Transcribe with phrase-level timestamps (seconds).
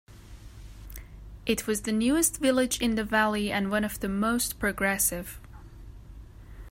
[1.45, 5.39] It was the newest village in the valley and one of the most progressive.